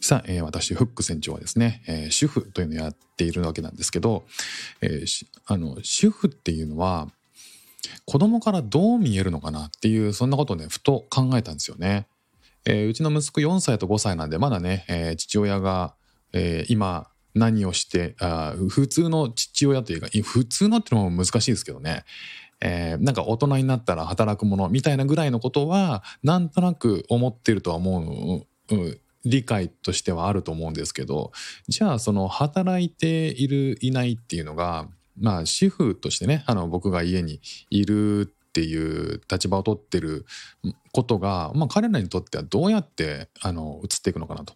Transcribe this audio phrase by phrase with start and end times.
[0.00, 4.24] さあ、えー私、フック船長はですね、えー主婦というのをやっているわけなんですけど、
[4.80, 7.08] えーあの主婦っていうのは
[8.04, 12.06] 子供からどう見えるのかなっていうそんなことをねふと考えたんですよね。
[12.66, 15.94] えーうちの息子4歳と5歳なんでまだね、えー父親が、
[16.32, 22.04] えー今何をしてあ普通の父親というか普通のってのも難しいですけどね、
[22.60, 31.32] えーなんか大人になったら働くものみたいなぐらいのことはなんとなく思ってるとは思う、うん理解としてはあると思うんですけど
[31.68, 40.24] じゃあその働いているいないっていうのがまあ主婦としてねあの僕が家にいるっていう立場を取ってる
[40.92, 44.54] ことが、まあ、彼らにとってはどうやってあの移っていくのかなと。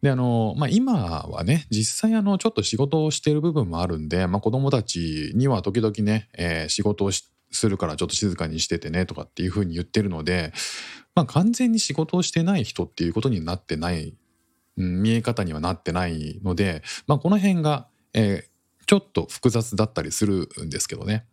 [0.00, 10.52] であの、まあ、今はね実際あのちょっと仕事をしている部分もあるんで、まあ、子供たちには時々ね、えー仕事をしするからちょっと静かにしててねとかっていうふうに言ってるので、
[11.14, 14.14] まあ、完全に仕事をしてない人っていうことになってない、
[14.76, 18.52] うん見え方にはなってないので、まあ、この辺が、えー
[18.84, 21.24] ちょっと複雑だったりするんですけどね。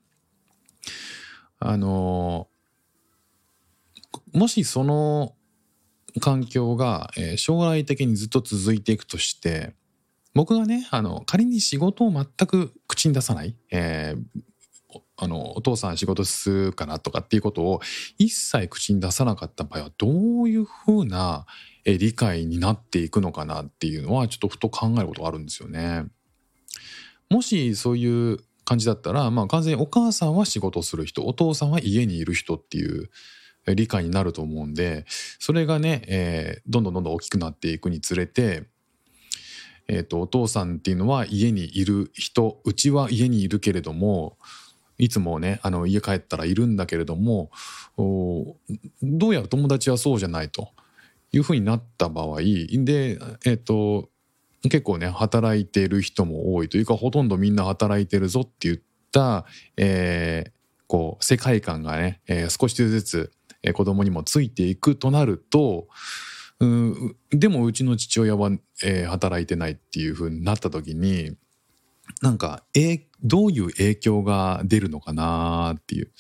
[1.58, 2.48] あの
[4.32, 5.34] もしその
[6.22, 9.74] 環境が、えー将来的にずっと続いていくとして
[10.34, 14.42] 僕がねあの仮に仕事を全く口に出さない、えー
[15.22, 17.82] あのお父さん仕事するかなとかっていうことを
[18.18, 20.08] 一切口に出さなかった場合はど
[20.44, 21.46] ういうふうな
[21.86, 26.06] 理解になっていくのかなっていうのはちょっとふと考えることがあるんですよね。
[27.30, 33.10] もしそういう感じだったら、まあ、完全にお母さんは仕事する人お父さんは家にいる人っていう
[33.66, 35.06] 理解になると思うんで
[35.40, 38.64] それがね、えーどんどんどんどん大きくなっていくにつれて、
[39.88, 44.38] えー、とお父さんっていうのは家にいる人うちは家にいるけれども
[45.00, 47.50] いつもねあの家帰ったらいるんだけれども
[49.02, 50.70] どうやら友達はそうじゃないと。
[51.32, 54.10] いうふうになった場合でえっ、と
[54.64, 58.78] 結構ね働いてる人も多いというかほとんどみんな働いてるぞって言っ
[59.12, 59.46] た、
[59.78, 60.52] えー
[60.88, 65.88] こう世界観がね、えー少しずつ、えー子供にもついていくとなると
[66.60, 68.50] うんでもうちの父親は、
[68.84, 71.38] えー働いてないっていう風になった時に
[72.24, 76.12] なんか、えーどういう影響が出るのかなっていう。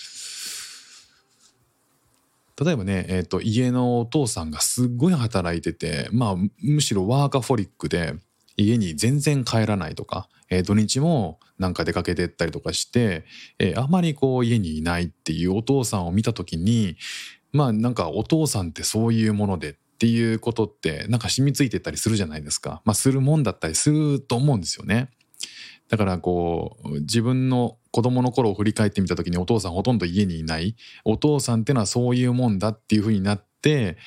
[2.64, 8.16] 例えばね、えー、と家のお父さんがすっごい働いてて、まあ、むしろワーカフォリックで
[8.58, 13.26] 家に全然帰らないとか、えー土日もなんか出かけてったりとかして、
[13.60, 16.98] えーあまりこう家にいないっていうお父さんを見た時に
[17.54, 22.81] まあなんかお父さんってそういうものでっていうことってなんか染みついてたりするじゃないですか。
[22.84, 25.10] まあするもんだったりすると思うんですよね。
[25.89, 33.97] だからこう自分の子供の頃を振り返ってみた時にお父さんほとんど家にいないお父さんってのはそういうもんだっていうふうになって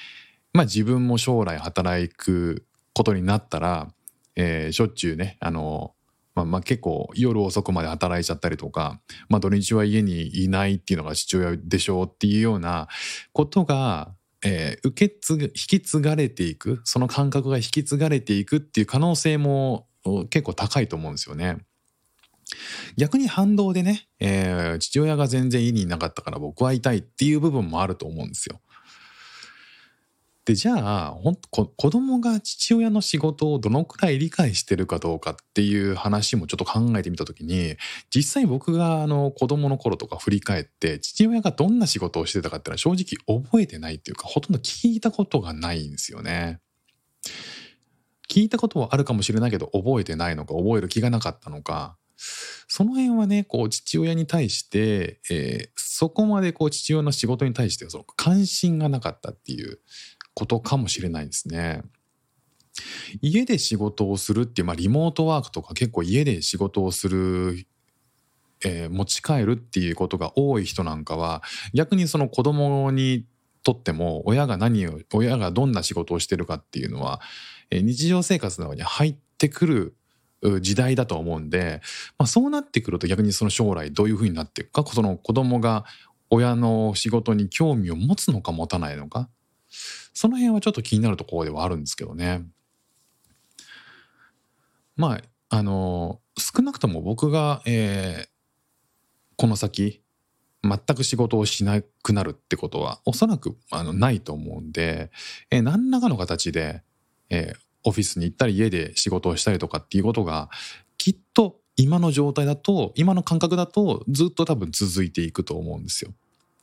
[0.52, 3.88] まあ自分も将来働くことになったら、
[4.36, 5.94] えーしょっちゅうねあの、
[6.34, 12.88] まあ、まあ結構夜遅くまで働いちゃったりとか、まあ、土日は家にいないっていうのが父親でしょうっていうような
[13.32, 14.14] ことが、
[14.44, 19.86] えー受け継ぐ引き継がれていくその感覚が引き継がれていくっていう可能性も
[20.30, 21.58] 結構高いと思うんですよね。
[22.96, 28.60] 逆に反動でね、えー父親が全然家にいなかったから僕は痛いっていう部分もあると思うんですよ。
[30.44, 37.76] でじゃあほんこ子供が父親の仕事をどのくらい理解してるかどうかっていう話もちょっと考えてみた時に
[38.12, 46.58] 実際僕があの子供の頃とか振り返って父親がどんな仕事をしてたかっていうのは正直覚えてないっていうかほとんど聞いたことがないんですよね。
[48.28, 51.96] 聞いたことはあるかもしれないけど覚えてないのか覚える気がなかったのか
[52.68, 59.78] その辺はねこう父親に対して、えーそこまでこう父親の仕事に対してその関心がなかったっていう
[60.34, 61.82] ことかもしれないですね。
[63.20, 67.66] 家で仕事をするっていう、まあ、リモートワークとか結構家で仕事をする、
[68.64, 71.42] えー持ち帰るっていうことが多い人なんかは
[71.74, 73.26] 逆にその子供に
[73.62, 77.20] とっても親が何を親がどんな仕事をしてるかっていうのは、
[77.70, 79.96] えー日常生活の中に入ってくる
[80.60, 81.80] 時代だと思うんで、
[82.18, 85.84] まあ、そうなってくると逆にその将来どういうふうになっていくかその子供が
[86.30, 89.28] 親の仕事に興味を持つのか持たないのか
[90.12, 92.44] その辺はちょっと気になるところではあるんですけどね。
[94.96, 98.32] まああの少なくとも僕が、えー
[99.38, 100.02] この先
[100.62, 105.10] 全く仕事をしなくなるってことはおそらくあのないと思うんで、
[105.50, 106.82] えー何らかの形で、
[107.28, 110.50] えーオフィスに行ったり家で仕事をしたりとかっていうことが
[110.98, 116.12] きっと今の状態だと今の感覚だとずっと多分続いていくと思うんですよ。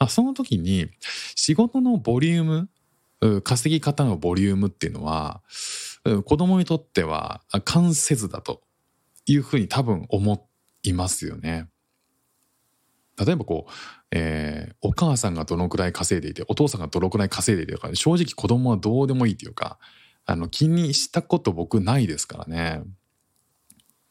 [0.08, 0.88] その時に
[1.36, 5.42] 仕事のボリューム稼ぎ方のボリュームっていうのは
[6.26, 8.62] 子供にとっては関せずだと
[9.26, 10.48] いうふうに多分思
[10.84, 11.68] いますよね。
[13.20, 13.72] 例えばこう、
[14.12, 19.78] えーお母さんがどのくらい稼いでいてお父さんがどのくらい稼いでいてとか正直子供はどうでもいいっていうか
[20.30, 22.84] あの気にしたこと僕ないですからね。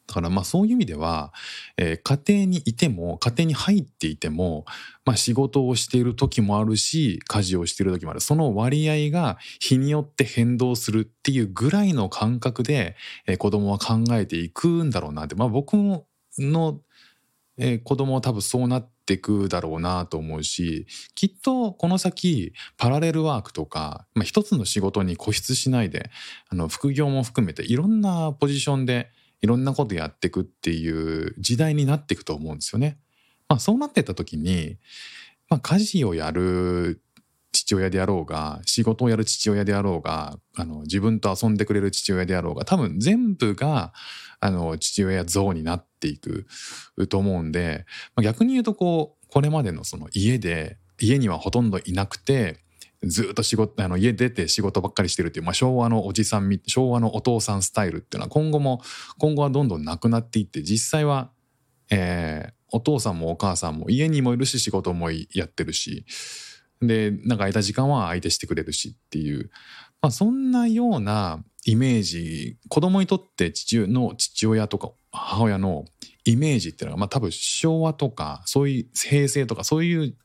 [0.05, 1.31] だからまあそういう意味では、
[1.77, 4.65] えー家庭にいても家庭に入っていても、
[5.05, 16.81] まあ、仕事をしている時もあるし家事をしている時もあるその割合が日によって変動するっていうぐらいの感覚で、えー子供は考えていくんだろうなって、まあ、僕の、
[17.57, 26.09] えー子供は多分そうなっていくだろうなと思うしきっとこの先パラレルワークとか、まあ、一つの仕事に固執しないで
[26.49, 29.11] あの副業も含めていろんなポジションで
[29.41, 32.99] いろんなことやっていくっていう時代になっていくと思うんですよね。
[33.47, 34.77] まあ、そうなってた時に、
[35.49, 37.01] まあ、家事をやる
[37.51, 43.93] 父親であろうが仕事をやる父親であろうがあの自分と遊んでくれる父親であろうが多分全部が
[44.39, 46.47] あの父親像になっていく
[47.09, 47.85] と思うんで、
[48.15, 52.63] まあ、逆に言うとこうこれまでのその家で家にはほとんどいなくて
[53.03, 58.81] ずっと仕事あの家出て仕事ばっかりしてるっていう、まあ、昭和のおじさん昭和のお父さんスタイルっていうのは今後も
[59.17, 61.31] 今後はどんどんなくなっていって実際は、
[61.89, 66.05] えーお父さんもお母さんも家にもいるし仕事もやってるし
[66.81, 69.49] でなんか空いた時間は相手してくれるしっていう、
[70.01, 75.85] まあ、そんなようなイメージ子供にとって父の父親とか母親の
[76.25, 80.15] イメージっていうのが、まあ、多分昭和とかそういう平成とかそういう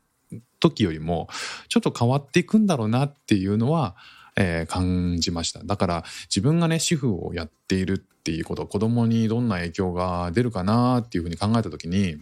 [0.60, 1.28] 時よりも
[1.68, 3.96] ちょっと変わっていくんだろうなっていうのは、
[4.36, 5.62] えー感じました。
[5.62, 12.16] だから自分がね主婦をやっているっていうこと子供にどんな影響が出るかなっていうふうに考えた時に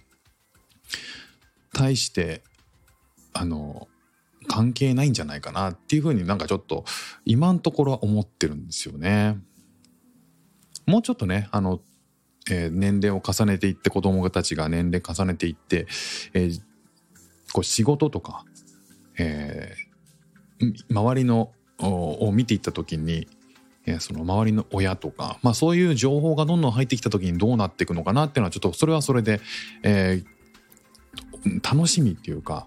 [1.72, 2.42] 対して
[3.32, 3.88] あの
[4.48, 6.84] 関係ないんじゃないかなっていうふうになんかちょっと
[7.24, 9.38] 今のところは思ってるんですよね。
[10.86, 11.80] もうちょっとねあの、
[12.50, 15.86] えー年齢を重ねていって子供たちが年齢重ねていって、
[16.34, 16.60] えー
[17.52, 18.44] こう仕事とか、
[19.18, 23.28] えーん周りのを見ていった時に、
[23.86, 29.40] えーその周りの親とか、まあ、そういう情報がどんどん入ってきた時にどうなっていくのかなっていうのはちょっとそれはそれで、
[29.82, 30.32] えー
[31.62, 32.66] 楽しみっていうか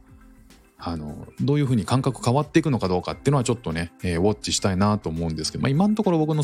[0.77, 6.43] あのどういうふうに感覚変わっていくのかどうかっていうのはちょっとね、えーウォッチしたいなと思うんですけど、まあ、今のところ僕の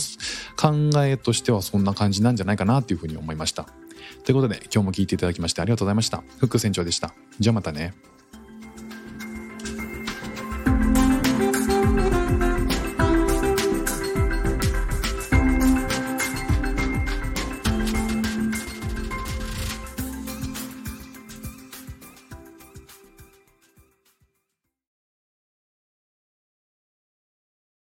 [0.58, 3.68] 考えとしてはそんな感じなんじゃないかなっていうふうに思いました。
[4.24, 6.24] ということで今日も聴いていただきましてありがとうございました。
[6.40, 7.14] フック船長でした。
[7.40, 7.94] じゃあまたね。